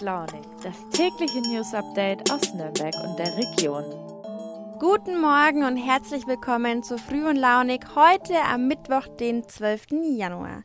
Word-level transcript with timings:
Launig, 0.00 0.40
das 0.62 0.74
tägliche 0.92 1.42
News 1.42 1.74
Update 1.74 2.30
aus 2.32 2.54
Nürnberg 2.54 2.94
und 3.04 3.18
der 3.18 3.36
Region. 3.36 3.84
Guten 4.78 5.20
Morgen 5.20 5.62
und 5.64 5.76
herzlich 5.76 6.26
willkommen 6.26 6.82
zu 6.82 6.96
Früh 6.96 7.28
und 7.28 7.36
Launig 7.36 7.82
heute 7.94 8.40
am 8.40 8.66
Mittwoch, 8.66 9.08
den 9.18 9.46
12. 9.46 9.88
Januar. 10.16 10.62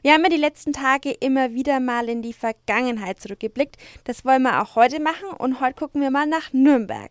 Wir 0.00 0.14
haben 0.14 0.22
ja 0.22 0.30
die 0.30 0.36
letzten 0.36 0.72
Tage 0.72 1.10
immer 1.10 1.52
wieder 1.52 1.78
mal 1.78 2.08
in 2.08 2.22
die 2.22 2.32
Vergangenheit 2.32 3.20
zurückgeblickt. 3.20 3.76
Das 4.04 4.24
wollen 4.24 4.44
wir 4.44 4.62
auch 4.62 4.76
heute 4.76 4.98
machen 4.98 5.28
und 5.36 5.60
heute 5.60 5.74
gucken 5.74 6.00
wir 6.00 6.10
mal 6.10 6.26
nach 6.26 6.54
Nürnberg. 6.54 7.10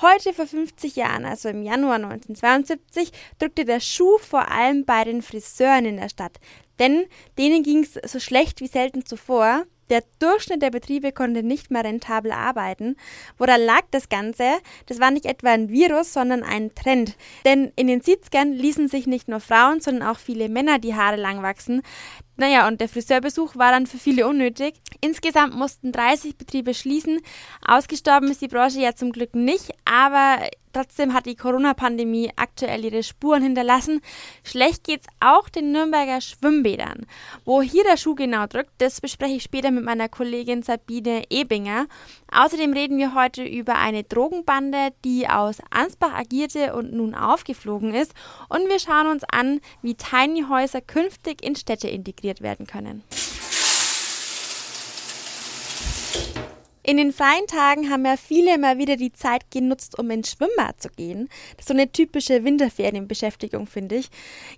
Heute 0.00 0.32
vor 0.32 0.46
50 0.46 0.94
Jahren, 0.94 1.24
also 1.24 1.48
im 1.48 1.64
Januar 1.64 1.96
1972, 1.96 3.10
drückte 3.40 3.64
der 3.64 3.80
Schuh 3.80 4.18
vor 4.18 4.52
allem 4.52 4.84
bei 4.84 5.02
den 5.02 5.20
Friseuren 5.20 5.84
in 5.84 5.96
der 5.96 6.08
Stadt. 6.08 6.38
Denn 6.78 7.06
denen 7.38 7.64
ging 7.64 7.82
es 7.82 7.94
so 8.10 8.20
schlecht 8.20 8.60
wie 8.60 8.68
selten 8.68 9.04
zuvor. 9.04 9.64
Der 9.92 10.02
Durchschnitt 10.20 10.62
der 10.62 10.70
Betriebe 10.70 11.12
konnte 11.12 11.42
nicht 11.42 11.70
mehr 11.70 11.84
rentabel 11.84 12.32
arbeiten. 12.32 12.96
Woran 13.36 13.60
lag 13.60 13.82
das 13.90 14.08
Ganze? 14.08 14.44
Das 14.86 15.00
war 15.00 15.10
nicht 15.10 15.26
etwa 15.26 15.50
ein 15.50 15.68
Virus, 15.68 16.14
sondern 16.14 16.42
ein 16.42 16.74
Trend. 16.74 17.14
Denn 17.44 17.72
in 17.76 17.88
den 17.88 18.00
70ern 18.00 18.54
ließen 18.54 18.88
sich 18.88 19.06
nicht 19.06 19.28
nur 19.28 19.40
Frauen, 19.40 19.82
sondern 19.82 20.08
auch 20.08 20.18
viele 20.18 20.48
Männer 20.48 20.78
die 20.78 20.94
Haare 20.94 21.16
lang 21.16 21.42
wachsen. 21.42 21.82
Naja, 22.42 22.66
und 22.66 22.80
der 22.80 22.88
Friseurbesuch 22.88 23.54
war 23.54 23.70
dann 23.70 23.86
für 23.86 23.98
viele 23.98 24.26
unnötig. 24.26 24.74
Insgesamt 25.00 25.54
mussten 25.54 25.92
30 25.92 26.36
Betriebe 26.36 26.74
schließen. 26.74 27.20
Ausgestorben 27.64 28.32
ist 28.32 28.42
die 28.42 28.48
Branche 28.48 28.80
ja 28.80 28.96
zum 28.96 29.12
Glück 29.12 29.36
nicht, 29.36 29.70
aber 29.84 30.38
trotzdem 30.72 31.14
hat 31.14 31.26
die 31.26 31.36
Corona-Pandemie 31.36 32.32
aktuell 32.36 32.84
ihre 32.84 33.02
Spuren 33.02 33.42
hinterlassen. 33.42 34.00
Schlecht 34.42 34.84
geht's 34.84 35.06
auch 35.20 35.48
den 35.48 35.70
Nürnberger 35.72 36.20
Schwimmbädern. 36.20 37.06
Wo 37.44 37.62
hier 37.62 37.84
der 37.84 37.96
Schuh 37.96 38.14
genau 38.14 38.46
drückt, 38.46 38.72
das 38.78 39.00
bespreche 39.00 39.36
ich 39.36 39.42
später 39.42 39.70
mit 39.70 39.84
meiner 39.84 40.08
Kollegin 40.08 40.62
Sabine 40.62 41.24
Ebinger. 41.30 41.86
Außerdem 42.32 42.72
reden 42.72 42.98
wir 42.98 43.14
heute 43.14 43.44
über 43.44 43.76
eine 43.76 44.04
Drogenbande, 44.04 44.92
die 45.04 45.28
aus 45.28 45.58
Ansbach 45.70 46.14
agierte 46.14 46.74
und 46.74 46.92
nun 46.92 47.14
aufgeflogen 47.14 47.94
ist. 47.94 48.14
Und 48.48 48.68
wir 48.68 48.78
schauen 48.78 49.06
uns 49.06 49.24
an, 49.24 49.60
wie 49.82 49.94
Tiny 49.94 50.44
Häuser 50.48 50.80
künftig 50.80 51.44
in 51.44 51.54
Städte 51.54 51.88
integriert 51.88 52.31
werden 52.40 52.66
können. 52.66 53.02
In 56.84 56.96
den 56.96 57.12
freien 57.12 57.46
Tagen 57.46 57.90
haben 57.90 58.04
ja 58.04 58.16
viele 58.16 58.56
immer 58.56 58.76
wieder 58.76 58.96
die 58.96 59.12
Zeit 59.12 59.52
genutzt, 59.52 59.96
um 60.00 60.10
ins 60.10 60.32
Schwimmbad 60.32 60.82
zu 60.82 60.88
gehen. 60.88 61.28
Das 61.56 61.60
ist 61.60 61.68
so 61.68 61.74
eine 61.74 61.92
typische 61.92 62.42
Winterferienbeschäftigung, 62.42 63.68
finde 63.68 63.94
ich. 63.94 64.08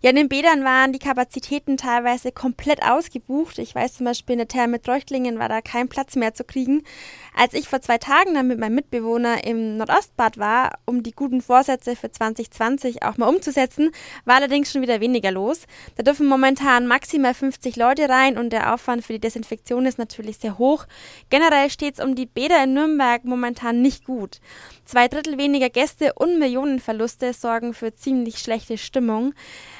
Ja, 0.00 0.08
in 0.08 0.16
den 0.16 0.30
Bädern 0.30 0.64
waren 0.64 0.94
die 0.94 0.98
Kapazitäten 0.98 1.76
teilweise 1.76 2.32
komplett 2.32 2.82
ausgebucht. 2.82 3.58
Ich 3.58 3.74
weiß 3.74 3.96
zum 3.98 4.06
Beispiel, 4.06 4.34
in 4.34 4.38
der 4.38 4.48
Therme 4.48 4.80
Treuchtlingen 4.80 5.38
war 5.38 5.50
da 5.50 5.60
kein 5.60 5.90
Platz 5.90 6.16
mehr 6.16 6.32
zu 6.32 6.44
kriegen. 6.44 6.82
Als 7.36 7.52
ich 7.52 7.68
vor 7.68 7.82
zwei 7.82 7.98
Tagen 7.98 8.32
dann 8.32 8.48
mit 8.48 8.58
meinem 8.58 8.76
Mitbewohner 8.76 9.44
im 9.44 9.76
Nordostbad 9.76 10.38
war, 10.38 10.78
um 10.86 11.02
die 11.02 11.12
guten 11.12 11.42
Vorsätze 11.42 11.94
für 11.94 12.10
2020 12.10 13.02
auch 13.02 13.18
mal 13.18 13.28
umzusetzen, 13.28 13.90
war 14.24 14.36
allerdings 14.36 14.72
schon 14.72 14.80
wieder 14.80 15.02
weniger 15.02 15.30
los. 15.30 15.66
Da 15.96 16.02
dürfen 16.02 16.26
momentan 16.26 16.86
maximal 16.86 17.34
50 17.34 17.76
Leute 17.76 18.08
rein 18.08 18.38
und 18.38 18.48
der 18.48 18.72
Aufwand 18.72 19.04
für 19.04 19.12
die 19.12 19.20
Desinfektion 19.20 19.84
ist 19.84 19.98
natürlich 19.98 20.38
sehr 20.38 20.56
hoch. 20.56 20.86
Generell 21.28 21.68
steht 21.68 21.98
es 21.98 22.04
um 22.04 22.13
die 22.14 22.26
Bäder 22.26 22.64
in 22.64 22.74
Nürnberg 22.74 23.24
momentan 23.24 23.82
nicht 23.82 24.04
gut. 24.04 24.40
Zwei 24.84 25.08
Drittel 25.08 25.38
weniger 25.38 25.70
Gäste 25.70 26.12
und 26.14 26.38
Millionenverluste 26.38 27.32
sorgen 27.32 27.72
für 27.72 27.94
ziemlich 27.94 28.38
schlechte 28.38 28.76
Stimmung. 28.76 29.34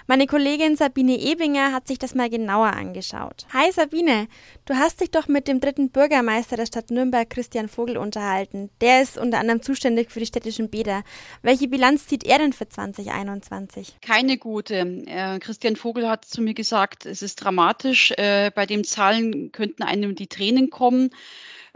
Meine 0.07 0.27
Kollegin 0.27 0.77
Sabine 0.77 1.19
Ebinger 1.19 1.73
hat 1.73 1.87
sich 1.87 1.99
das 1.99 2.15
mal 2.15 2.31
genauer 2.31 2.73
angeschaut. 2.73 3.47
Hi 3.53 3.71
Sabine, 3.71 4.29
du 4.65 4.75
hast 4.75 5.01
dich 5.01 5.11
doch 5.11 5.29
mit 5.29 5.47
dem 5.47 5.61
dritten 5.61 5.91
Bürgermeister 5.91 6.57
der 6.57 6.67
Stadt 6.67 6.91
Nürnberg, 6.91 7.29
Christian 7.29 7.69
Vogel, 7.69 7.99
unterhalten. 7.99 8.71
Der 8.81 9.03
ist 9.03 9.19
unter 9.19 9.39
anderem 9.39 9.63
zuständig 9.63 10.11
für 10.11 10.21
die 10.21 10.27
städtischen 10.27 10.71
Bäder. 10.71 11.05
Welche 11.43 11.69
Bilanz 11.69 12.07
zieht 12.07 12.25
er 12.25 12.39
denn 12.39 12.53
für 12.53 12.69
2021? 12.69 13.97
Keine 14.01 14.39
gute. 14.39 15.03
Äh, 15.07 15.39
Christian 15.39 15.77
Vogel 15.77 16.09
hat 16.09 16.25
zu 16.25 16.41
mir 16.41 16.55
gesagt, 16.55 17.05
es 17.07 17.21
ist 17.23 17.37
dramatisch. 17.37 18.13
Äh, 18.13 18.51
bei 18.55 18.67
den 18.67 18.85
Zahlen 18.85 19.53
könnten 19.53 19.83
einem 19.83 20.15
die 20.15 20.29
Tränen 20.29 20.71
kommen. 20.71 21.11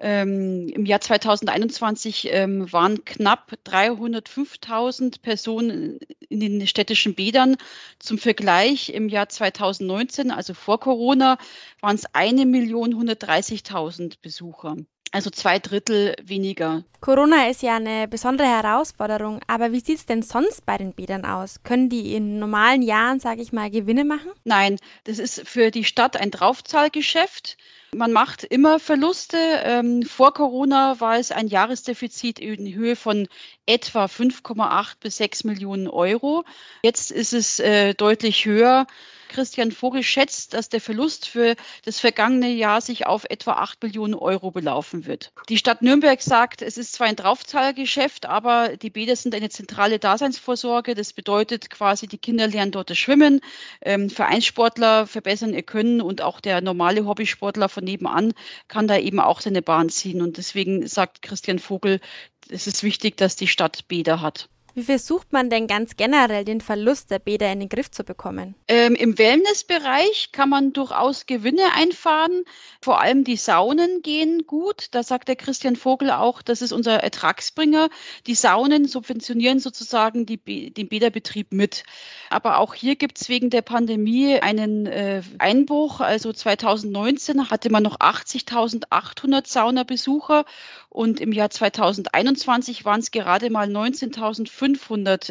Ähm, 0.00 0.68
Im 0.68 0.86
Jahr 0.86 1.00
2021 1.00 2.28
ähm, 2.30 2.72
waren 2.72 3.04
knapp 3.04 3.52
305.000 3.66 5.20
Personen 5.20 5.98
in 6.28 6.40
den 6.40 6.66
städtischen 6.68 7.14
Bädern. 7.14 7.56
Zum 7.98 8.18
Vergleich 8.18 8.90
im 8.90 9.08
Jahr 9.08 9.28
2019, 9.28 10.30
also 10.30 10.54
vor 10.54 10.78
Corona, 10.78 11.36
waren 11.80 11.96
es 11.96 12.08
1.130.000 12.10 14.18
Besucher. 14.22 14.76
Also 15.10 15.30
zwei 15.30 15.58
Drittel 15.58 16.14
weniger. 16.22 16.84
Corona 17.00 17.48
ist 17.48 17.62
ja 17.62 17.76
eine 17.76 18.06
besondere 18.08 18.46
Herausforderung, 18.46 19.40
aber 19.46 19.72
wie 19.72 19.80
sieht 19.80 19.98
es 19.98 20.06
denn 20.06 20.22
sonst 20.22 20.66
bei 20.66 20.76
den 20.76 20.92
Bädern 20.92 21.24
aus? 21.24 21.62
Können 21.62 21.88
die 21.88 22.14
in 22.14 22.38
normalen 22.38 22.82
Jahren, 22.82 23.18
sage 23.18 23.40
ich 23.40 23.52
mal, 23.52 23.70
Gewinne 23.70 24.04
machen? 24.04 24.30
Nein, 24.44 24.76
das 25.04 25.18
ist 25.18 25.48
für 25.48 25.70
die 25.70 25.84
Stadt 25.84 26.18
ein 26.18 26.30
Draufzahlgeschäft. 26.30 27.56
Man 27.94 28.12
macht 28.12 28.44
immer 28.44 28.78
Verluste. 28.78 29.38
Ähm, 29.64 30.02
vor 30.02 30.34
Corona 30.34 31.00
war 31.00 31.16
es 31.18 31.32
ein 31.32 31.48
Jahresdefizit 31.48 32.38
in 32.38 32.74
Höhe 32.74 32.96
von 32.96 33.28
etwa 33.64 34.04
5,8 34.04 34.94
bis 35.00 35.16
6 35.16 35.44
Millionen 35.44 35.88
Euro. 35.88 36.44
Jetzt 36.82 37.10
ist 37.10 37.32
es 37.32 37.58
äh, 37.60 37.94
deutlich 37.94 38.44
höher. 38.44 38.86
Christian 39.28 39.72
Vogel 39.72 40.02
schätzt, 40.02 40.54
dass 40.54 40.68
der 40.68 40.80
Verlust 40.80 41.28
für 41.28 41.54
das 41.84 42.00
vergangene 42.00 42.48
Jahr 42.48 42.80
sich 42.80 43.06
auf 43.06 43.24
etwa 43.28 43.52
8 43.52 43.82
Millionen 43.82 44.14
Euro 44.14 44.50
belaufen 44.50 45.06
wird. 45.06 45.32
Die 45.48 45.58
Stadt 45.58 45.82
Nürnberg 45.82 46.20
sagt, 46.20 46.62
es 46.62 46.78
ist 46.78 46.94
zwar 46.94 47.06
ein 47.06 47.16
Draufzahlgeschäft, 47.16 48.26
aber 48.26 48.76
die 48.76 48.90
Bäder 48.90 49.14
sind 49.16 49.34
eine 49.34 49.50
zentrale 49.50 49.98
Daseinsvorsorge. 49.98 50.94
Das 50.94 51.12
bedeutet 51.12 51.70
quasi, 51.70 52.08
die 52.08 52.18
Kinder 52.18 52.46
lernen 52.46 52.72
dort 52.72 52.90
das 52.90 52.98
Schwimmen, 52.98 53.40
ähm, 53.82 54.10
Vereinssportler 54.10 55.06
verbessern 55.06 55.54
ihr 55.54 55.62
Können 55.62 56.00
und 56.00 56.22
auch 56.22 56.40
der 56.40 56.60
normale 56.60 57.04
Hobbysportler 57.04 57.68
von 57.78 57.84
nebenan 57.84 58.32
kann 58.66 58.88
da 58.88 58.98
eben 58.98 59.20
auch 59.20 59.40
seine 59.40 59.62
Bahn 59.62 59.88
ziehen. 59.88 60.20
Und 60.20 60.36
deswegen 60.36 60.86
sagt 60.88 61.22
Christian 61.22 61.60
Vogel, 61.60 62.00
es 62.48 62.66
ist 62.66 62.82
wichtig, 62.82 63.16
dass 63.16 63.36
die 63.36 63.46
Stadt 63.46 63.86
Bäder 63.86 64.20
hat. 64.20 64.48
Wie 64.78 64.84
versucht 64.84 65.32
man 65.32 65.50
denn 65.50 65.66
ganz 65.66 65.96
generell 65.96 66.44
den 66.44 66.60
Verlust 66.60 67.10
der 67.10 67.18
Bäder 67.18 67.50
in 67.50 67.58
den 67.58 67.68
Griff 67.68 67.90
zu 67.90 68.04
bekommen? 68.04 68.54
Ähm, 68.68 68.94
Im 68.94 69.18
Wellnessbereich 69.18 70.30
kann 70.30 70.48
man 70.50 70.72
durchaus 70.72 71.26
Gewinne 71.26 71.72
einfahren. 71.74 72.44
Vor 72.80 73.00
allem 73.00 73.24
die 73.24 73.36
Saunen 73.36 74.02
gehen 74.02 74.46
gut. 74.46 74.86
Da 74.92 75.02
sagt 75.02 75.26
der 75.26 75.34
Christian 75.34 75.74
Vogel 75.74 76.12
auch, 76.12 76.42
das 76.42 76.62
ist 76.62 76.70
unser 76.70 77.02
Ertragsbringer. 77.02 77.88
Die 78.28 78.36
Saunen 78.36 78.86
subventionieren 78.86 79.58
sozusagen 79.58 80.26
die, 80.26 80.36
den 80.72 80.88
Bäderbetrieb 80.88 81.52
mit. 81.52 81.82
Aber 82.30 82.58
auch 82.58 82.72
hier 82.72 82.94
gibt 82.94 83.20
es 83.20 83.28
wegen 83.28 83.50
der 83.50 83.62
Pandemie 83.62 84.38
einen 84.38 84.86
äh, 84.86 85.22
Einbruch. 85.38 85.98
Also 85.98 86.32
2019 86.32 87.50
hatte 87.50 87.70
man 87.70 87.82
noch 87.82 87.98
80.800 87.98 89.48
Saunabesucher 89.48 90.44
und 90.88 91.20
im 91.20 91.32
Jahr 91.32 91.50
2021 91.50 92.84
waren 92.84 93.00
es 93.00 93.10
gerade 93.10 93.50
mal 93.50 93.68
19.500 93.68 94.67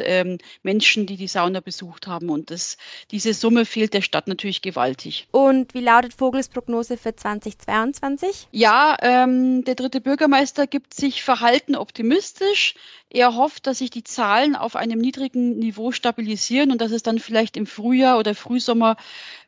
ähm, 0.00 0.38
Menschen, 0.62 1.06
die 1.06 1.16
die 1.16 1.28
Sauna 1.28 1.60
besucht 1.60 2.06
haben. 2.06 2.30
Und 2.30 2.50
das, 2.50 2.76
diese 3.10 3.34
Summe 3.34 3.64
fehlt 3.64 3.94
der 3.94 4.02
Stadt 4.02 4.28
natürlich 4.28 4.62
gewaltig. 4.62 5.28
Und 5.30 5.74
wie 5.74 5.80
lautet 5.80 6.14
Vogels 6.14 6.48
Prognose 6.48 6.96
für 6.96 7.14
2022? 7.14 8.48
Ja, 8.52 8.96
ähm, 9.00 9.64
der 9.64 9.74
dritte 9.74 10.00
Bürgermeister 10.00 10.66
gibt 10.66 10.94
sich 10.94 11.22
verhalten 11.22 11.76
optimistisch. 11.76 12.74
Er 13.10 13.34
hofft, 13.34 13.66
dass 13.66 13.78
sich 13.78 13.90
die 13.90 14.04
Zahlen 14.04 14.54
auf 14.54 14.76
einem 14.76 14.98
niedrigen 14.98 15.58
Niveau 15.58 15.92
stabilisieren 15.92 16.70
und 16.70 16.80
dass 16.80 16.92
es 16.92 17.02
dann 17.02 17.18
vielleicht 17.18 17.56
im 17.56 17.66
Frühjahr 17.66 18.18
oder 18.18 18.34
Frühsommer 18.34 18.96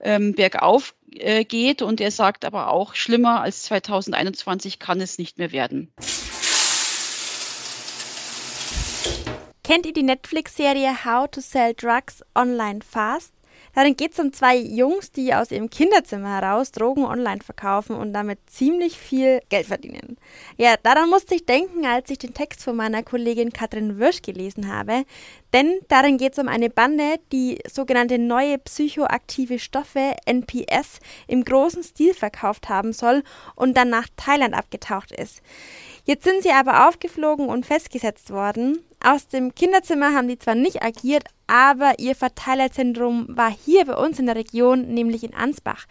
ähm, 0.01 0.35
bergauf 0.35 0.95
äh, 1.13 1.45
geht. 1.45 1.83
Und 1.83 2.01
er 2.01 2.11
sagt 2.11 2.45
aber 2.45 2.69
auch, 2.69 2.95
schlimmer 2.95 3.43
als 3.43 3.65
2021 3.65 4.79
kann 4.79 5.01
es 5.01 5.19
nicht 5.19 5.39
mehr 5.39 5.53
werden. 5.53 5.93
Kennt 9.71 9.87
ihr 9.87 9.93
die 9.93 10.03
Netflix-Serie 10.03 11.05
How 11.05 11.31
to 11.31 11.41
Sell 11.41 11.75
Drugs 11.75 12.25
Online 12.35 12.81
Fast? 12.83 13.33
Darin 13.73 13.95
geht 13.95 14.15
es 14.15 14.19
um 14.19 14.33
zwei 14.33 14.57
Jungs, 14.57 15.13
die 15.13 15.33
aus 15.33 15.53
ihrem 15.53 15.71
Kinderzimmer 15.71 16.41
heraus 16.41 16.73
Drogen 16.73 17.05
online 17.05 17.41
verkaufen 17.41 17.95
und 17.95 18.13
damit 18.13 18.41
ziemlich 18.51 18.99
viel 18.99 19.41
Geld 19.49 19.69
verdienen. 19.69 20.17
Ja, 20.57 20.75
daran 20.83 21.09
musste 21.09 21.37
ich 21.37 21.47
denken, 21.47 21.87
als 21.87 22.11
ich 22.11 22.19
den 22.19 22.35
Text 22.35 22.65
von 22.65 22.75
meiner 22.75 23.05
Kollegin 23.05 23.53
Katrin 23.53 24.01
Wirsch 24.01 24.23
gelesen 24.23 24.67
habe. 24.67 25.05
Denn 25.53 25.79
darin 25.87 26.19
geht 26.19 26.33
es 26.33 26.41
um 26.41 26.49
eine 26.49 26.69
Bande, 26.69 27.21
die 27.31 27.61
sogenannte 27.73 28.19
neue 28.19 28.59
psychoaktive 28.59 29.61
Stoffe 29.61 30.17
NPS 30.27 30.99
im 31.29 31.45
großen 31.45 31.85
Stil 31.85 32.13
verkauft 32.13 32.69
haben 32.69 32.93
soll 32.93 33.23
und 33.55 33.77
dann 33.77 33.89
nach 33.91 34.09
Thailand 34.17 34.53
abgetaucht 34.53 35.13
ist. 35.13 35.43
Jetzt 36.07 36.25
sind 36.25 36.43
sie 36.43 36.51
aber 36.51 36.89
aufgeflogen 36.89 37.47
und 37.47 37.67
festgesetzt 37.67 38.31
worden. 38.31 38.85
Aus 39.03 39.29
dem 39.29 39.55
Kinderzimmer 39.55 40.15
haben 40.15 40.29
die 40.29 40.39
zwar 40.39 40.55
nicht 40.55 40.83
agiert, 40.83 41.25
aber 41.47 41.99
ihr 41.99 42.15
Verteilerzentrum 42.15 43.27
war 43.31 43.51
hier 43.51 43.87
bei 43.87 43.97
uns 43.97 44.19
in 44.19 44.27
der 44.27 44.37
Region, 44.37 44.89
nämlich 44.89 45.25
in 45.25 45.35
Ansbach. 45.35 45.87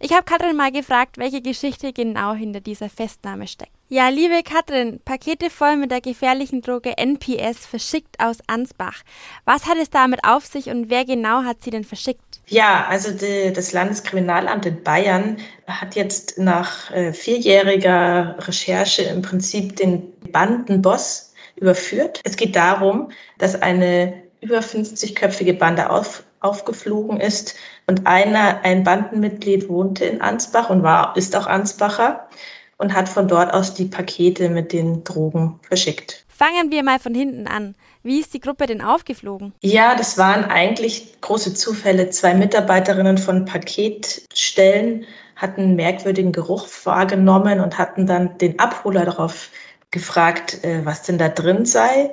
Ich 0.00 0.12
habe 0.12 0.24
Katrin 0.24 0.56
mal 0.56 0.72
gefragt, 0.72 1.18
welche 1.18 1.42
Geschichte 1.42 1.92
genau 1.92 2.32
hinter 2.32 2.60
dieser 2.60 2.88
Festnahme 2.88 3.46
steckt. 3.46 3.70
Ja, 3.90 4.08
liebe 4.08 4.42
Katrin, 4.42 4.98
Pakete 5.04 5.50
voll 5.50 5.76
mit 5.76 5.90
der 5.90 6.00
gefährlichen 6.00 6.62
Droge 6.62 6.96
NPS 6.96 7.66
verschickt 7.66 8.18
aus 8.18 8.38
Ansbach. 8.46 9.02
Was 9.44 9.66
hat 9.66 9.76
es 9.76 9.90
damit 9.90 10.24
auf 10.24 10.46
sich 10.46 10.68
und 10.68 10.88
wer 10.88 11.04
genau 11.04 11.44
hat 11.44 11.62
sie 11.62 11.70
denn 11.70 11.84
verschickt? 11.84 12.40
Ja, 12.46 12.86
also 12.88 13.12
die, 13.12 13.52
das 13.52 13.72
Landeskriminalamt 13.72 14.64
in 14.64 14.82
Bayern 14.82 15.36
hat 15.66 15.96
jetzt 15.96 16.38
nach 16.38 16.90
äh, 16.90 17.12
vierjähriger 17.12 18.36
Recherche 18.40 19.02
im 19.02 19.20
Prinzip 19.20 19.76
den 19.76 20.12
Bandenboss 20.32 21.23
überführt. 21.56 22.20
Es 22.24 22.36
geht 22.36 22.56
darum, 22.56 23.10
dass 23.38 23.60
eine 23.60 24.22
über 24.40 24.58
50-köpfige 24.58 25.54
Bande 25.54 25.90
auf, 25.90 26.22
aufgeflogen 26.40 27.20
ist 27.20 27.54
und 27.86 28.06
einer, 28.06 28.60
ein 28.62 28.84
Bandenmitglied 28.84 29.68
wohnte 29.68 30.04
in 30.04 30.20
Ansbach 30.20 30.70
und 30.70 30.82
war, 30.82 31.16
ist 31.16 31.34
auch 31.34 31.46
Ansbacher 31.46 32.28
und 32.76 32.94
hat 32.94 33.08
von 33.08 33.28
dort 33.28 33.52
aus 33.54 33.74
die 33.74 33.86
Pakete 33.86 34.48
mit 34.48 34.72
den 34.72 35.04
Drogen 35.04 35.58
verschickt. 35.66 36.24
Fangen 36.28 36.70
wir 36.70 36.82
mal 36.82 36.98
von 36.98 37.14
hinten 37.14 37.46
an. 37.46 37.74
Wie 38.02 38.20
ist 38.20 38.34
die 38.34 38.40
Gruppe 38.40 38.66
denn 38.66 38.82
aufgeflogen? 38.82 39.54
Ja, 39.60 39.94
das 39.94 40.18
waren 40.18 40.44
eigentlich 40.44 41.20
große 41.20 41.54
Zufälle. 41.54 42.10
Zwei 42.10 42.34
Mitarbeiterinnen 42.34 43.16
von 43.16 43.44
Paketstellen 43.46 45.06
hatten 45.36 45.74
merkwürdigen 45.76 46.32
Geruch 46.32 46.66
wahrgenommen 46.84 47.60
und 47.60 47.78
hatten 47.78 48.06
dann 48.06 48.36
den 48.38 48.58
Abholer 48.58 49.04
darauf 49.04 49.48
gefragt, 49.94 50.62
äh, 50.62 50.84
was 50.84 51.02
denn 51.02 51.16
da 51.16 51.30
drin 51.30 51.64
sei. 51.64 52.12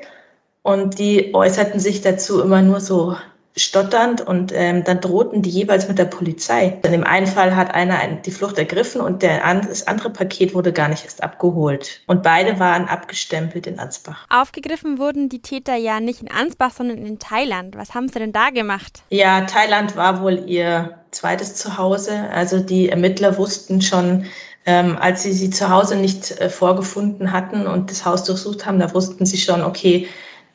Und 0.63 0.99
die 0.99 1.33
äußerten 1.33 1.79
sich 1.79 2.01
dazu 2.01 2.41
immer 2.41 2.61
nur 2.61 2.79
so 2.79 3.17
stotternd 3.57 4.21
und 4.21 4.53
ähm, 4.55 4.85
dann 4.85 5.01
drohten 5.01 5.41
die 5.41 5.49
jeweils 5.49 5.89
mit 5.89 5.97
der 5.99 6.05
Polizei. 6.05 6.79
In 6.85 6.91
dem 6.93 7.03
einen 7.03 7.27
Fall 7.27 7.55
hat 7.55 7.73
einer 7.73 7.97
die 8.25 8.31
Flucht 8.31 8.57
ergriffen 8.57 9.01
und 9.01 9.23
der, 9.23 9.41
das 9.55 9.87
andere 9.87 10.09
Paket 10.09 10.53
wurde 10.53 10.71
gar 10.71 10.87
nicht 10.87 11.03
erst 11.03 11.21
abgeholt. 11.21 12.01
Und 12.07 12.23
beide 12.23 12.59
waren 12.59 12.85
abgestempelt 12.87 13.67
in 13.67 13.77
Ansbach. 13.77 14.25
Aufgegriffen 14.29 14.99
wurden 14.99 15.27
die 15.27 15.41
Täter 15.41 15.75
ja 15.75 15.99
nicht 15.99 16.21
in 16.21 16.31
Ansbach, 16.31 16.71
sondern 16.71 17.05
in 17.05 17.19
Thailand. 17.19 17.75
Was 17.75 17.93
haben 17.93 18.07
sie 18.07 18.19
denn 18.19 18.31
da 18.31 18.51
gemacht? 18.51 19.01
Ja, 19.09 19.41
Thailand 19.41 19.97
war 19.97 20.21
wohl 20.21 20.45
ihr 20.47 20.97
zweites 21.11 21.55
Zuhause. 21.55 22.29
Also 22.33 22.59
die 22.59 22.87
Ermittler 22.87 23.37
wussten 23.37 23.81
schon, 23.81 24.27
ähm, 24.65 24.97
als 24.99 25.23
sie 25.23 25.33
sie 25.33 25.49
zu 25.49 25.69
Hause 25.69 25.95
nicht 25.95 26.39
äh, 26.39 26.49
vorgefunden 26.49 27.31
hatten 27.31 27.67
und 27.67 27.89
das 27.89 28.05
Haus 28.05 28.23
durchsucht 28.23 28.65
haben, 28.65 28.79
da 28.79 28.93
wussten 28.93 29.25
sie 29.25 29.37
schon, 29.37 29.63
okay, 29.63 30.07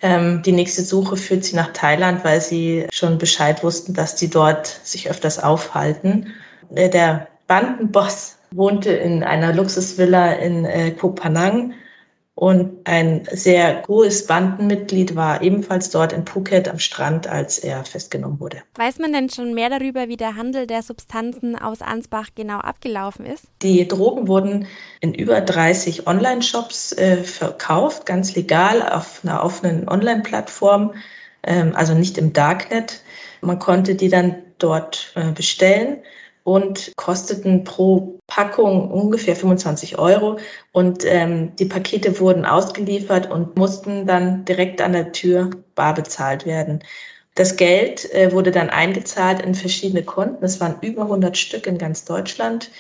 ähm, 0.03 0.43
die 0.43 0.53
nächste 0.53 0.83
Suche 0.83 1.17
führt 1.17 1.45
sie 1.45 1.57
nach 1.57 1.73
Thailand, 1.73 2.25
weil 2.25 2.41
sie 2.41 2.87
schon 2.93 3.19
Bescheid 3.19 3.65
wussten, 3.65 3.95
dass 3.95 4.15
die 4.15 4.29
dort 4.29 4.67
sich 4.85 5.11
öfters 5.11 5.43
aufhalten. 5.43 6.33
Äh, 6.75 6.91
der 6.91 7.29
Bandenboss 7.47 8.37
wohnte 8.53 8.91
in 8.91 9.23
einer 9.23 9.53
Luxusvilla 9.53 10.33
in 10.35 10.65
äh, 10.65 10.91
Koh 10.93 11.15
Phanang 11.15 11.75
und 12.37 12.87
ein 12.87 13.27
sehr 13.33 13.83
hohes 13.89 14.27
Bandenmitglied 14.27 15.17
war 15.17 15.41
ebenfalls 15.41 15.89
dort 15.89 16.13
in 16.13 16.27
Phuket 16.27 16.69
am 16.69 16.79
Strand, 16.79 17.27
als 17.27 17.59
er 17.59 17.83
festgenommen 17.83 18.41
wurde. 18.41 18.59
Weiß 18.75 18.99
man 18.99 19.15
denn 19.15 19.31
schon 19.31 19.55
mehr 19.55 19.71
darüber, 19.71 20.09
wie 20.09 20.19
der 20.19 20.37
Handel 20.37 20.67
der 20.67 20.83
Substanzen 20.83 21.57
aus 21.59 21.81
Ansbach 21.81 22.29
genau 22.35 22.59
abgelaufen 22.59 23.25
ist? 23.25 23.47
Die 23.63 23.89
Drogen 23.89 24.29
wurden 24.29 24.67
in 25.01 25.15
über 25.15 25.41
30 25.41 26.07
Online-Shops 26.07 26.93
äh, 26.93 27.25
verkauft, 27.25 28.05
ganz 28.05 28.35
legal 28.35 28.87
auf 28.87 29.23
einer 29.25 29.43
offenen 29.43 29.89
Online-Plattform, 29.89 30.93
ähm, 31.43 31.73
also 31.75 31.95
nicht 31.95 32.19
im 32.19 32.35
Darknet. 32.35 33.01
Man 33.41 33.59
konnte 33.59 33.95
die 33.95 34.11
dann 34.11 34.43
dort 34.59 35.11
äh, 35.15 35.33
bestellen 35.33 36.03
und 36.47 36.93
kosteten 36.95 37.65
pro 37.65 38.21
Packung 38.29 38.89
ungefähr 38.93 39.35
25 39.35 39.99
Euro. 39.99 40.39
Und 40.71 41.05
ähm, 41.05 41.57
die 41.57 41.65
Pakete 41.65 42.21
wurden 42.21 42.47
ausgeliefert 42.47 43.29
und 43.29 43.59
mussten 43.59 44.07
dann 44.07 44.45
direkt 44.45 44.81
an 44.81 44.93
der 44.93 45.11
Tür 45.11 45.51
bar 45.75 45.95
bezahlt 45.95 46.47
werden. 46.47 46.85
Das 47.35 47.57
Geld 47.57 48.15
äh, 48.15 48.31
wurde 48.31 48.53
dann 48.53 48.71
eingezahlt 48.71 49.43
in 49.43 49.57
verschiedene 49.57 50.05
Konten. 50.05 50.45
Es 50.45 50.61
waren 50.61 50.77
über 50.83 51.03
100 51.03 51.37
Stück 51.37 51.67
in 51.67 51.79
ganz 51.79 52.05
Deutschland. 52.05 52.71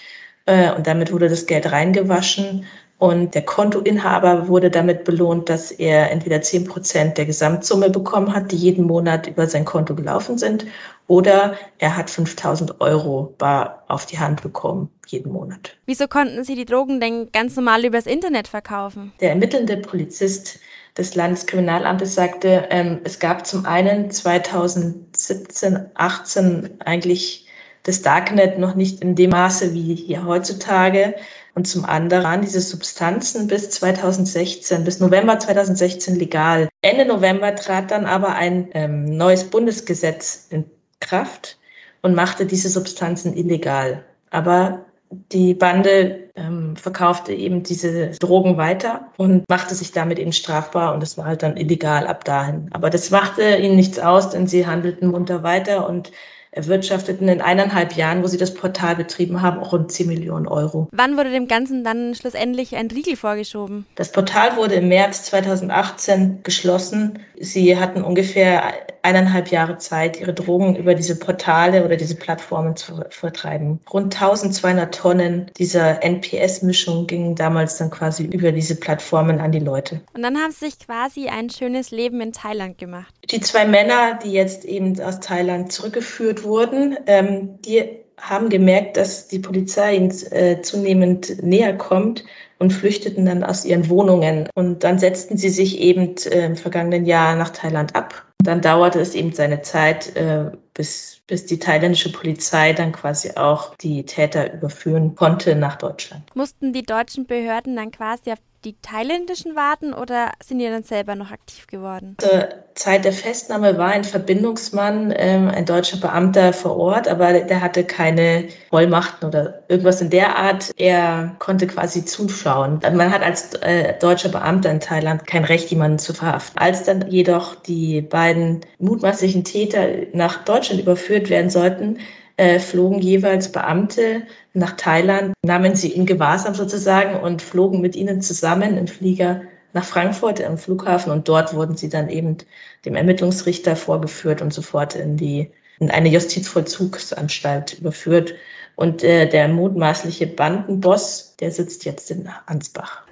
Äh, 0.46 0.72
und 0.72 0.86
damit 0.86 1.12
wurde 1.12 1.28
das 1.28 1.46
Geld 1.46 1.72
reingewaschen 1.72 2.66
und 2.98 3.34
der 3.34 3.42
Kontoinhaber 3.42 4.48
wurde 4.48 4.70
damit 4.70 5.04
belohnt, 5.04 5.50
dass 5.50 5.70
er 5.70 6.10
entweder 6.10 6.40
zehn 6.40 6.64
Prozent 6.64 7.18
der 7.18 7.26
Gesamtsumme 7.26 7.90
bekommen 7.90 8.34
hat, 8.34 8.52
die 8.52 8.56
jeden 8.56 8.86
Monat 8.86 9.26
über 9.26 9.46
sein 9.46 9.66
Konto 9.66 9.94
gelaufen 9.94 10.38
sind, 10.38 10.66
oder 11.06 11.56
er 11.78 11.96
hat 11.96 12.08
5000 12.08 12.80
Euro 12.80 13.34
bar 13.38 13.84
auf 13.88 14.06
die 14.06 14.18
Hand 14.18 14.42
bekommen, 14.42 14.88
jeden 15.06 15.30
Monat. 15.30 15.76
Wieso 15.84 16.08
konnten 16.08 16.42
Sie 16.42 16.54
die 16.54 16.64
Drogen 16.64 16.98
denn 16.98 17.30
ganz 17.32 17.54
normal 17.54 17.84
übers 17.84 18.06
Internet 18.06 18.48
verkaufen? 18.48 19.12
Der 19.20 19.30
ermittelnde 19.30 19.76
Polizist 19.76 20.58
des 20.96 21.14
Landeskriminalamtes 21.14 22.14
sagte, 22.14 22.66
ähm, 22.70 23.00
es 23.04 23.18
gab 23.18 23.46
zum 23.46 23.66
einen 23.66 24.10
2017, 24.10 25.90
18 25.94 26.80
eigentlich 26.80 27.45
das 27.86 28.02
Darknet 28.02 28.58
noch 28.58 28.74
nicht 28.74 29.00
in 29.00 29.14
dem 29.14 29.30
Maße 29.30 29.72
wie 29.72 29.94
hier 29.94 30.26
heutzutage. 30.26 31.14
Und 31.54 31.66
zum 31.66 31.84
anderen 31.84 32.42
diese 32.42 32.60
Substanzen 32.60 33.46
bis 33.46 33.70
2016, 33.70 34.84
bis 34.84 35.00
November 35.00 35.38
2016 35.38 36.16
legal. 36.16 36.68
Ende 36.82 37.06
November 37.06 37.54
trat 37.54 37.90
dann 37.90 38.04
aber 38.04 38.34
ein 38.34 38.68
ähm, 38.74 39.04
neues 39.04 39.44
Bundesgesetz 39.44 40.48
in 40.50 40.64
Kraft 41.00 41.58
und 42.02 42.14
machte 42.14 42.44
diese 42.44 42.68
Substanzen 42.68 43.34
illegal. 43.36 44.04
Aber 44.30 44.84
die 45.10 45.54
Bande 45.54 46.30
ähm, 46.34 46.76
verkaufte 46.76 47.32
eben 47.32 47.62
diese 47.62 48.10
Drogen 48.10 48.56
weiter 48.56 49.12
und 49.16 49.48
machte 49.48 49.74
sich 49.76 49.92
damit 49.92 50.18
eben 50.18 50.32
strafbar 50.32 50.92
und 50.92 51.02
es 51.02 51.16
war 51.16 51.26
halt 51.26 51.44
dann 51.44 51.56
illegal 51.56 52.06
ab 52.08 52.24
dahin. 52.24 52.68
Aber 52.72 52.90
das 52.90 53.10
machte 53.10 53.56
ihnen 53.56 53.76
nichts 53.76 54.00
aus, 54.00 54.30
denn 54.30 54.48
sie 54.48 54.66
handelten 54.66 55.08
munter 55.08 55.42
weiter 55.44 55.88
und 55.88 56.10
erwirtschafteten 56.56 57.28
in 57.28 57.40
eineinhalb 57.40 57.94
Jahren, 57.94 58.22
wo 58.22 58.26
sie 58.26 58.38
das 58.38 58.54
Portal 58.54 58.96
betrieben 58.96 59.42
haben, 59.42 59.60
auch 59.60 59.72
rund 59.72 59.92
10 59.92 60.08
Millionen 60.08 60.48
Euro. 60.48 60.88
Wann 60.90 61.16
wurde 61.16 61.30
dem 61.30 61.48
Ganzen 61.48 61.84
dann 61.84 62.14
schlussendlich 62.14 62.74
ein 62.76 62.88
Riegel 62.88 63.16
vorgeschoben? 63.16 63.86
Das 63.94 64.10
Portal 64.10 64.56
wurde 64.56 64.76
im 64.76 64.88
März 64.88 65.24
2018 65.24 66.40
geschlossen. 66.42 67.18
Sie 67.40 67.78
hatten 67.78 68.02
ungefähr 68.02 68.74
eineinhalb 69.02 69.48
Jahre 69.48 69.78
Zeit, 69.78 70.20
ihre 70.20 70.34
Drogen 70.34 70.76
über 70.76 70.94
diese 70.94 71.18
Portale 71.18 71.84
oder 71.84 71.96
diese 71.96 72.16
Plattformen 72.16 72.76
zu 72.76 73.04
vertreiben. 73.10 73.80
Rund 73.92 74.14
1200 74.14 74.92
Tonnen 74.94 75.50
dieser 75.56 76.02
NPS-Mischung 76.02 77.06
gingen 77.06 77.36
damals 77.36 77.78
dann 77.78 77.90
quasi 77.90 78.24
über 78.24 78.52
diese 78.52 78.76
Plattformen 78.76 79.40
an 79.40 79.52
die 79.52 79.60
Leute. 79.60 80.00
Und 80.14 80.22
dann 80.22 80.36
haben 80.36 80.50
sie 80.50 80.66
sich 80.66 80.78
quasi 80.80 81.28
ein 81.28 81.50
schönes 81.50 81.90
Leben 81.90 82.20
in 82.20 82.32
Thailand 82.32 82.78
gemacht. 82.78 83.14
Die 83.30 83.40
zwei 83.40 83.64
Männer, 83.64 84.18
die 84.22 84.32
jetzt 84.32 84.64
eben 84.64 85.00
aus 85.00 85.20
Thailand 85.20 85.72
zurückgeführt 85.72 86.42
wurden, 86.42 86.96
ähm, 87.06 87.60
die 87.62 88.05
haben 88.20 88.48
gemerkt, 88.48 88.96
dass 88.96 89.28
die 89.28 89.38
Polizei 89.38 89.96
ihnen 89.96 90.10
äh, 90.32 90.60
zunehmend 90.62 91.42
näher 91.42 91.76
kommt 91.76 92.24
und 92.58 92.72
flüchteten 92.72 93.26
dann 93.26 93.44
aus 93.44 93.64
ihren 93.64 93.88
Wohnungen. 93.88 94.48
Und 94.54 94.84
dann 94.84 94.98
setzten 94.98 95.36
sie 95.36 95.50
sich 95.50 95.78
eben 95.78 96.16
äh, 96.26 96.46
im 96.46 96.56
vergangenen 96.56 97.04
Jahr 97.04 97.36
nach 97.36 97.50
Thailand 97.50 97.94
ab. 97.94 98.24
Dann 98.42 98.60
dauerte 98.60 99.00
es 99.00 99.14
eben 99.14 99.32
seine 99.32 99.62
Zeit, 99.62 100.14
äh, 100.16 100.50
bis, 100.72 101.20
bis 101.26 101.46
die 101.46 101.58
thailändische 101.58 102.12
Polizei 102.12 102.72
dann 102.72 102.92
quasi 102.92 103.32
auch 103.36 103.74
die 103.76 104.04
Täter 104.04 104.52
überführen 104.52 105.14
konnte 105.14 105.56
nach 105.56 105.76
Deutschland. 105.76 106.24
Mussten 106.34 106.72
die 106.72 106.82
deutschen 106.82 107.26
Behörden 107.26 107.76
dann 107.76 107.90
quasi 107.90 108.32
auf 108.32 108.38
die 108.66 108.76
thailändischen 108.82 109.54
warten 109.54 109.94
oder 109.94 110.32
sind 110.44 110.58
die 110.58 110.68
dann 110.68 110.82
selber 110.82 111.14
noch 111.14 111.30
aktiv 111.30 111.68
geworden? 111.68 112.16
Zur 112.18 112.48
Zeit 112.74 113.04
der 113.04 113.12
Festnahme 113.12 113.78
war 113.78 113.90
ein 113.90 114.02
Verbindungsmann, 114.02 115.14
ähm, 115.16 115.48
ein 115.48 115.64
deutscher 115.64 115.98
Beamter 115.98 116.52
vor 116.52 116.76
Ort, 116.76 117.06
aber 117.06 117.32
der 117.32 117.60
hatte 117.60 117.84
keine 117.84 118.48
Vollmachten 118.70 119.28
oder 119.28 119.62
irgendwas 119.68 120.00
in 120.00 120.10
der 120.10 120.36
Art. 120.36 120.72
Er 120.76 121.36
konnte 121.38 121.68
quasi 121.68 122.04
zuschauen. 122.04 122.80
Man 122.82 123.12
hat 123.12 123.22
als 123.22 123.54
äh, 123.54 123.96
deutscher 124.00 124.30
Beamter 124.30 124.70
in 124.70 124.80
Thailand 124.80 125.26
kein 125.28 125.44
Recht, 125.44 125.70
jemanden 125.70 126.00
zu 126.00 126.12
verhaften. 126.12 126.58
Als 126.58 126.82
dann 126.82 127.08
jedoch 127.08 127.54
die 127.54 128.02
beiden 128.02 128.62
mutmaßlichen 128.80 129.44
Täter 129.44 129.86
nach 130.12 130.44
Deutschland 130.44 130.80
überführt 130.80 131.30
werden 131.30 131.50
sollten, 131.50 131.98
äh, 132.36 132.58
flogen 132.58 133.00
jeweils 133.00 133.50
Beamte 133.50 134.22
nach 134.54 134.76
Thailand, 134.76 135.32
nahmen 135.44 135.74
sie 135.74 135.90
in 135.90 136.06
Gewahrsam 136.06 136.54
sozusagen 136.54 137.20
und 137.20 137.42
flogen 137.42 137.80
mit 137.80 137.96
ihnen 137.96 138.20
zusammen 138.20 138.76
im 138.76 138.88
Flieger 138.88 139.42
nach 139.72 139.84
Frankfurt 139.84 140.42
am 140.42 140.58
Flughafen 140.58 141.12
und 141.12 141.28
dort 141.28 141.54
wurden 141.54 141.76
sie 141.76 141.88
dann 141.88 142.08
eben 142.08 142.38
dem 142.84 142.96
Ermittlungsrichter 142.96 143.76
vorgeführt 143.76 144.40
und 144.40 144.52
sofort 144.52 144.94
in 144.94 145.16
die 145.16 145.50
in 145.78 145.90
eine 145.90 146.08
Justizvollzugsanstalt 146.08 147.78
überführt. 147.80 148.34
Und 148.76 149.02
äh, 149.02 149.28
der 149.28 149.48
mutmaßliche 149.48 150.26
Bandenboss, 150.26 151.36
der 151.40 151.50
sitzt 151.50 151.84
jetzt 151.84 152.10
in 152.10 152.28
Ansbach. 152.46 153.02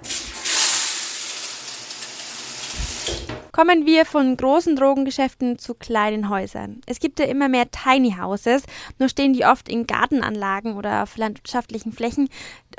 Kommen 3.55 3.85
wir 3.85 4.03
von 4.03 4.35
großen 4.35 4.75
Drogengeschäften 4.75 5.57
zu 5.57 5.75
kleinen 5.75 6.27
Häusern. 6.27 6.81
Es 6.87 6.99
gibt 6.99 7.19
ja 7.19 7.25
immer 7.25 7.47
mehr 7.47 7.71
Tiny 7.71 8.17
Houses, 8.19 8.63
nur 8.99 9.07
stehen 9.07 9.31
die 9.31 9.45
oft 9.45 9.69
in 9.69 9.87
Gartenanlagen 9.87 10.75
oder 10.75 11.03
auf 11.03 11.15
landwirtschaftlichen 11.15 11.93
Flächen, 11.93 12.27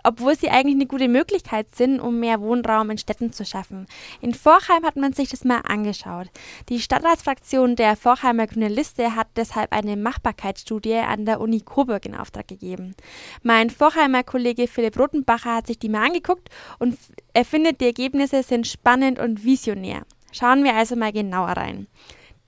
obwohl 0.05 0.37
sie 0.37 0.51
eigentlich 0.51 0.75
eine 0.75 0.85
gute 0.85 1.09
Möglichkeit 1.09 1.75
sind, 1.75 1.99
um 1.99 2.21
mehr 2.21 2.43
Wohnraum 2.43 2.91
in 2.91 2.99
Städten 2.99 3.33
zu 3.33 3.47
schaffen. 3.47 3.87
In 4.21 4.35
Vorheim 4.35 4.85
hat 4.85 4.97
man 4.97 5.15
sich 5.15 5.31
das 5.31 5.45
mal 5.45 5.63
angeschaut. 5.67 6.27
Die 6.69 6.81
Stadtratsfraktion 6.81 7.75
der 7.75 7.97
Vorheimer 7.97 8.47
Grüne 8.47 8.69
Liste 8.69 9.17
hat 9.17 9.29
deshalb 9.35 9.73
eine 9.73 9.97
Machbarkeitsstudie 9.97 10.97
an 10.97 11.25
der 11.25 11.41
Uni 11.41 11.63
Coburg 11.63 12.05
in 12.05 12.15
Auftrag 12.15 12.49
gegeben. 12.49 12.95
Mein 13.43 13.71
Vorheimer 13.71 14.25
Kollege 14.25 14.69
Philipp 14.69 14.99
Rotenbacher 14.99 15.55
hat 15.55 15.69
sich 15.69 15.79
die 15.79 15.89
mal 15.89 16.05
angeguckt 16.05 16.51
und 16.79 16.99
er 17.33 17.47
findet, 17.47 17.81
die 17.81 17.87
Ergebnisse 17.87 18.43
sind 18.43 18.67
spannend 18.67 19.19
und 19.19 19.43
visionär. 19.43 20.03
Schauen 20.37 20.65
wir 20.65 20.75
also 20.75 20.97
mal 20.97 21.13
genauer 21.13 21.57
rein. 21.57 21.87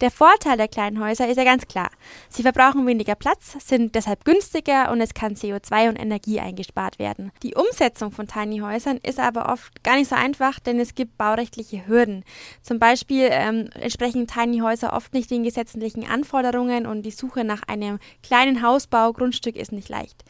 Der 0.00 0.12
Vorteil 0.12 0.56
der 0.56 0.68
kleinen 0.68 1.00
Häuser 1.00 1.28
ist 1.28 1.38
ja 1.38 1.44
ganz 1.44 1.66
klar. 1.66 1.90
Sie 2.28 2.42
verbrauchen 2.42 2.86
weniger 2.86 3.16
Platz, 3.16 3.56
sind 3.66 3.96
deshalb 3.96 4.24
günstiger 4.24 4.92
und 4.92 5.00
es 5.00 5.12
kann 5.12 5.34
CO2 5.34 5.88
und 5.88 5.96
Energie 5.96 6.38
eingespart 6.38 7.00
werden. 7.00 7.32
Die 7.42 7.56
Umsetzung 7.56 8.12
von 8.12 8.28
Tiny 8.28 8.60
Häusern 8.60 8.98
ist 9.02 9.18
aber 9.18 9.52
oft 9.52 9.82
gar 9.82 9.96
nicht 9.96 10.08
so 10.08 10.14
einfach, 10.14 10.60
denn 10.60 10.78
es 10.78 10.94
gibt 10.94 11.18
baurechtliche 11.18 11.88
Hürden. 11.88 12.24
Zum 12.62 12.78
Beispiel 12.78 13.28
ähm, 13.32 13.70
entsprechen 13.74 14.28
Tiny 14.28 14.60
Häuser 14.60 14.92
oft 14.92 15.14
nicht 15.14 15.32
den 15.32 15.42
gesetzlichen 15.42 16.08
Anforderungen 16.08 16.86
und 16.86 17.02
die 17.02 17.10
Suche 17.10 17.42
nach 17.42 17.62
einem 17.66 17.98
kleinen 18.22 18.62
Hausbaugrundstück 18.62 19.56
ist 19.56 19.72
nicht 19.72 19.88
leicht. 19.88 20.22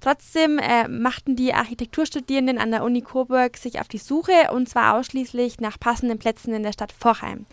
Trotzdem 0.00 0.58
äh, 0.58 0.88
machten 0.88 1.36
die 1.36 1.52
Architekturstudierenden 1.52 2.56
an 2.56 2.70
der 2.70 2.82
Uni 2.82 3.02
Coburg 3.02 3.58
sich 3.58 3.80
auf 3.80 3.88
die 3.88 3.98
Suche 3.98 4.50
und 4.52 4.66
zwar 4.66 4.94
ausschließlich 4.94 5.60
nach 5.60 5.78
passenden 5.78 6.18
Plätzen 6.18 6.54
in 6.54 6.62
der 6.62 6.72
Stadt 6.72 6.92
Vorheim. 6.92 7.44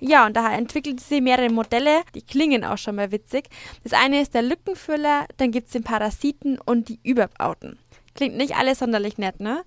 Ja, 0.00 0.26
und 0.26 0.36
da 0.36 0.52
entwickelte 0.52 1.02
sie 1.02 1.20
mehrere 1.20 1.50
Modelle, 1.50 2.02
die 2.14 2.22
klingen 2.22 2.64
auch 2.64 2.78
schon 2.78 2.96
mal 2.96 3.10
witzig. 3.10 3.48
Das 3.82 3.92
eine 3.92 4.20
ist 4.20 4.34
der 4.34 4.42
Lückenfüller, 4.42 5.26
dann 5.36 5.50
gibt 5.50 5.66
es 5.66 5.72
den 5.72 5.82
Parasiten 5.82 6.58
und 6.64 6.88
die 6.88 7.00
Überbauten. 7.02 7.78
Klingt 8.14 8.36
nicht 8.36 8.56
alles 8.56 8.80
sonderlich 8.80 9.16
nett, 9.16 9.38
ne? 9.38 9.62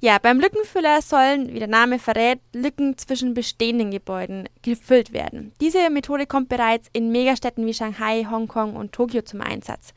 Ja, 0.00 0.18
beim 0.18 0.40
Lückenfüller 0.40 1.02
sollen, 1.02 1.52
wie 1.52 1.58
der 1.58 1.68
Name 1.68 1.98
verrät, 1.98 2.40
Lücken 2.54 2.96
zwischen 2.96 3.34
bestehenden 3.34 3.90
Gebäuden 3.90 4.48
gefüllt 4.62 5.12
werden. 5.12 5.52
Diese 5.60 5.90
Methode 5.90 6.26
kommt 6.26 6.48
bereits 6.48 6.88
in 6.94 7.12
Megastädten 7.12 7.66
wie 7.66 7.74
Shanghai, 7.74 8.26
Hongkong 8.30 8.76
und 8.76 8.92
Tokio 8.92 9.20
zum 9.20 9.42
Einsatz. 9.42 9.92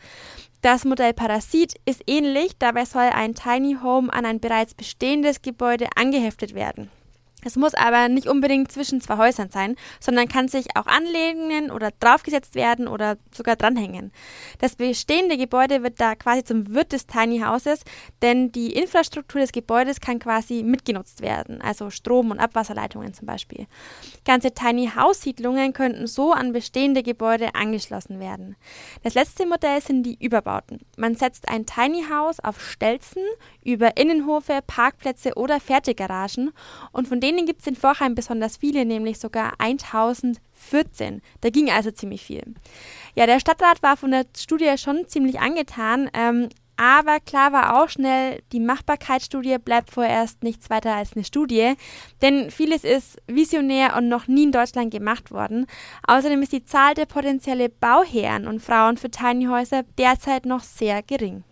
Das 0.61 0.83
Modell 0.83 1.13
Parasit 1.13 1.75
ist 1.85 2.03
ähnlich, 2.05 2.57
dabei 2.59 2.83
soll 2.83 3.03
ein 3.03 3.33
Tiny 3.33 3.77
Home 3.81 4.11
an 4.11 4.25
ein 4.25 4.41
bereits 4.41 4.73
bestehendes 4.73 5.41
Gebäude 5.41 5.87
angeheftet 5.95 6.53
werden. 6.53 6.89
Es 7.45 7.55
muss 7.55 7.75
aber 7.75 8.09
nicht 8.09 8.27
unbedingt 8.27 8.71
zwischen 8.71 8.99
zwei 9.01 9.17
Häusern 9.17 9.51
sein, 9.51 9.75
sondern 9.99 10.27
kann 10.27 10.47
sich 10.47 10.65
auch 10.75 10.87
anlehnen 10.87 11.69
oder 11.69 11.91
draufgesetzt 11.99 12.55
werden 12.55 12.87
oder 12.87 13.17
sogar 13.31 13.55
dranhängen. 13.55 14.11
Das 14.59 14.75
bestehende 14.75 15.37
Gebäude 15.37 15.83
wird 15.83 16.01
da 16.01 16.15
quasi 16.15 16.43
zum 16.43 16.73
Wirt 16.73 16.91
des 16.91 17.05
Tiny 17.05 17.41
Houses, 17.41 17.81
denn 18.23 18.51
die 18.51 18.73
Infrastruktur 18.73 19.41
des 19.41 19.51
Gebäudes 19.51 20.01
kann 20.01 20.17
quasi 20.17 20.63
mitgenutzt 20.63 21.21
werden, 21.21 21.61
also 21.61 21.91
Strom- 21.91 22.31
und 22.31 22.39
Abwasserleitungen 22.39 23.13
zum 23.13 23.27
Beispiel. 23.27 23.67
Ganze 24.25 24.51
Tiny 24.51 24.89
House 24.95 25.21
Siedlungen 25.21 25.73
könnten 25.73 26.07
so 26.07 26.33
an 26.33 26.51
bestehende 26.51 27.03
Gebäude 27.03 27.53
angeschlossen 27.53 28.19
werden. 28.19 28.55
Das 29.03 29.13
letzte 29.13 29.45
Modell 29.45 29.81
sind 29.81 30.01
die 30.03 30.17
Überbauten. 30.19 30.79
Man 30.97 31.13
setzt 31.15 31.47
ein 31.47 31.67
Tiny 31.67 32.05
House 32.09 32.39
auf 32.39 32.59
Stelzen 32.59 33.21
über 33.63 33.97
Innenhofe, 33.97 34.61
Parkplätze 34.65 35.35
oder 35.35 35.59
Fertiggaragen 35.59 36.51
und 36.91 37.07
von 37.07 37.19
denen 37.19 37.34
denen 37.35 37.47
gibt 37.47 37.61
es 37.61 37.67
in 37.67 37.75
Vorheim 37.75 38.15
besonders 38.15 38.57
viele, 38.57 38.85
nämlich 38.85 39.19
sogar 39.19 39.53
1014. 39.59 41.21
Da 41.41 41.49
ging 41.49 41.69
also 41.69 41.91
ziemlich 41.91 42.23
viel. 42.23 42.43
Ja, 43.15 43.25
der 43.25 43.39
Stadtrat 43.39 43.83
war 43.83 43.97
von 43.97 44.11
der 44.11 44.25
Studie 44.37 44.77
schon 44.77 45.07
ziemlich 45.07 45.39
angetan, 45.39 46.09
ähm, 46.13 46.49
aber 46.77 47.19
klar 47.21 47.53
war 47.53 47.81
auch 47.81 47.89
schnell, 47.89 48.41
die 48.51 48.59
Machbarkeitsstudie 48.59 49.57
bleibt 49.59 49.91
vorerst 49.91 50.43
nichts 50.43 50.69
weiter 50.69 50.93
als 50.93 51.13
eine 51.15 51.23
Studie, 51.23 51.75
denn 52.21 52.51
vieles 52.51 52.83
ist 52.83 53.17
visionär 53.27 53.95
und 53.95 54.09
noch 54.09 54.27
nie 54.27 54.43
in 54.43 54.51
Deutschland 54.51 54.91
gemacht 54.91 55.31
worden. 55.31 55.67
Außerdem 56.05 56.41
ist 56.41 56.51
die 56.51 56.65
Zahl 56.65 56.93
der 56.93 57.05
potenziellen 57.05 57.71
Bauherren 57.79 58.45
und 58.45 58.61
Frauen 58.61 58.97
für 58.97 59.09
Tiny 59.09 59.45
Häuser 59.45 59.83
derzeit 59.97 60.45
noch 60.45 60.63
sehr 60.63 61.01
gering. 61.01 61.43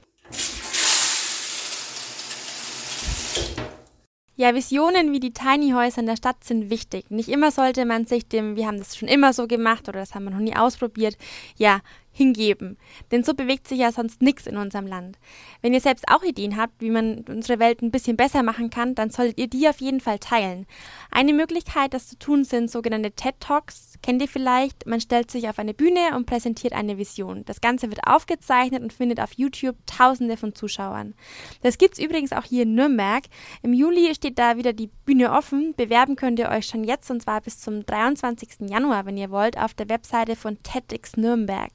Ja, 4.35 4.55
Visionen 4.55 5.11
wie 5.11 5.19
die 5.19 5.31
Tiny 5.31 5.73
Häuser 5.73 5.99
in 5.99 6.07
der 6.07 6.17
Stadt 6.17 6.43
sind 6.43 6.71
wichtig. 6.71 7.11
Nicht 7.11 7.29
immer 7.29 7.51
sollte 7.51 7.85
man 7.85 8.07
sich 8.07 8.27
dem, 8.27 8.55
wir 8.55 8.65
haben 8.65 8.79
das 8.79 8.97
schon 8.97 9.07
immer 9.07 9.31
so 9.31 9.45
gemacht 9.47 9.87
oder 9.87 9.99
das 9.99 10.15
haben 10.15 10.23
wir 10.23 10.31
noch 10.31 10.39
nie 10.39 10.55
ausprobiert, 10.55 11.17
ja, 11.55 11.81
hingeben. 12.13 12.77
Denn 13.11 13.23
so 13.23 13.33
bewegt 13.33 13.67
sich 13.67 13.79
ja 13.79 13.91
sonst 13.91 14.21
nichts 14.21 14.47
in 14.47 14.55
unserem 14.55 14.87
Land. 14.87 15.17
Wenn 15.61 15.73
ihr 15.73 15.81
selbst 15.81 16.05
auch 16.09 16.23
Ideen 16.23 16.55
habt, 16.55 16.79
wie 16.79 16.91
man 16.91 17.25
unsere 17.27 17.59
Welt 17.59 17.81
ein 17.81 17.91
bisschen 17.91 18.15
besser 18.15 18.43
machen 18.43 18.69
kann, 18.69 18.95
dann 18.95 19.09
solltet 19.09 19.39
ihr 19.39 19.47
die 19.47 19.67
auf 19.67 19.81
jeden 19.81 19.99
Fall 19.99 20.19
teilen. 20.19 20.65
Eine 21.11 21.33
Möglichkeit, 21.33 21.93
das 21.93 22.07
zu 22.07 22.17
tun, 22.17 22.43
sind 22.45 22.69
sogenannte 22.69 23.11
TED 23.11 23.35
Talks. 23.39 23.97
Kennt 24.03 24.21
ihr 24.21 24.27
vielleicht? 24.27 24.85
Man 24.85 25.01
stellt 25.01 25.31
sich 25.31 25.49
auf 25.49 25.59
eine 25.59 25.73
Bühne 25.73 26.15
und 26.15 26.25
präsentiert 26.25 26.73
eine 26.73 26.97
Vision. 26.97 27.45
Das 27.45 27.61
Ganze 27.61 27.89
wird 27.89 28.05
aufgezeichnet 28.05 28.83
und 28.83 28.93
findet 28.93 29.19
auf 29.19 29.33
YouTube 29.33 29.77
Tausende 29.85 30.37
von 30.37 30.53
Zuschauern. 30.53 31.15
Das 31.61 31.77
gibt's 31.77 31.99
übrigens 31.99 32.33
auch 32.33 32.43
hier 32.43 32.63
in 32.63 32.75
Nürnberg. 32.75 33.23
Im 33.61 33.73
Juli 33.73 34.13
steht 34.13 34.37
da 34.37 34.57
wieder 34.57 34.73
die 34.73 34.89
Bühne 35.05 35.31
offen. 35.31 35.73
Bewerben 35.75 36.15
könnt 36.15 36.39
ihr 36.39 36.49
euch 36.49 36.67
schon 36.67 36.83
jetzt 36.83 37.09
und 37.09 37.21
zwar 37.21 37.41
bis 37.41 37.59
zum 37.59 37.85
23. 37.85 38.69
Januar, 38.69 39.05
wenn 39.05 39.17
ihr 39.17 39.31
wollt, 39.31 39.57
auf 39.57 39.73
der 39.73 39.89
Webseite 39.89 40.35
von 40.35 40.61
TEDx 40.61 41.15
Nürnberg. 41.15 41.71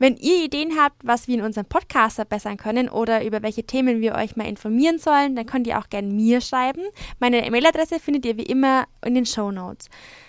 Wenn 0.00 0.16
ihr 0.16 0.44
Ideen 0.44 0.78
habt, 0.78 0.96
was 1.04 1.26
wir 1.26 1.34
in 1.34 1.42
unserem 1.42 1.66
Podcast 1.66 2.16
verbessern 2.16 2.56
können 2.56 2.88
oder 2.88 3.24
über 3.24 3.42
welche 3.42 3.64
Themen 3.64 4.00
wir 4.00 4.14
euch 4.14 4.36
mal 4.36 4.46
informieren 4.46 5.00
sollen, 5.00 5.34
dann 5.34 5.46
könnt 5.46 5.66
ihr 5.66 5.78
auch 5.78 5.88
gerne 5.88 6.06
mir 6.06 6.40
schreiben. 6.40 6.82
Meine 7.18 7.44
E-Mail-Adresse 7.44 7.98
findet 7.98 8.24
ihr 8.24 8.36
wie 8.36 8.44
immer 8.44 8.86
in 9.04 9.14
den 9.14 9.26
Show 9.26 9.50
Notes. 9.50 9.88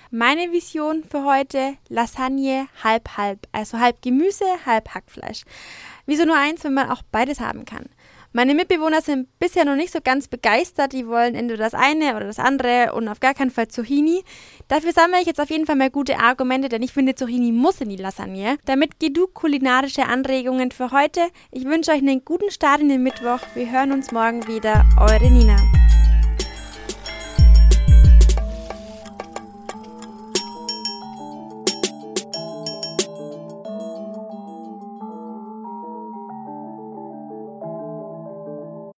Meine 0.10 0.52
Vision 0.52 1.04
für 1.04 1.24
heute: 1.24 1.76
Lasagne 1.88 2.68
halb 2.84 3.16
halb, 3.16 3.48
also 3.52 3.78
halb 3.78 4.02
Gemüse, 4.02 4.46
halb 4.66 4.96
Hackfleisch. 4.96 5.44
Wieso 6.08 6.26
nur 6.26 6.36
eins, 6.36 6.64
wenn 6.64 6.74
man 6.74 6.90
auch 6.90 7.04
beides 7.12 7.40
haben 7.40 7.64
kann? 7.66 7.86
Meine 8.32 8.54
Mitbewohner 8.54 9.02
sind 9.02 9.28
bisher 9.40 9.66
noch 9.66 9.76
nicht 9.76 9.92
so 9.92 10.00
ganz 10.04 10.28
begeistert. 10.28 10.94
Die 10.94 11.08
wollen 11.08 11.34
entweder 11.34 11.64
das 11.64 11.74
eine 11.74 12.16
oder 12.16 12.28
das 12.28 12.38
andere 12.38 12.94
und 12.94 13.08
auf 13.08 13.20
gar 13.20 13.34
keinen 13.34 13.50
Fall 13.50 13.70
Zucchini. 13.70 14.24
Dafür 14.68 14.94
sammle 14.94 15.20
ich 15.20 15.26
jetzt 15.26 15.42
auf 15.42 15.50
jeden 15.50 15.66
Fall 15.66 15.76
mal 15.76 15.90
gute 15.90 16.20
Argumente, 16.20 16.70
denn 16.70 16.84
ich 16.84 16.94
finde, 16.94 17.16
Zucchini 17.16 17.52
muss 17.52 17.82
in 17.82 17.90
die 17.90 17.96
Lasagne. 17.96 18.58
Damit 18.66 19.00
genug 19.00 19.34
kulinarische 19.34 20.06
Anregungen 20.06 20.70
für 20.72 20.92
heute. 20.92 21.22
Ich 21.52 21.66
wünsche 21.66 21.92
euch 21.92 22.02
einen 22.02 22.24
guten 22.24 22.52
Start 22.52 22.82
in 22.82 22.90
den 22.90 23.02
Mittwoch. 23.02 23.40
Wir 23.56 23.72
hören 23.72 23.92
uns 23.92 24.12
morgen 24.12 24.46
wieder. 24.48 24.86
Eure 25.00 25.32
Nina. 25.32 25.58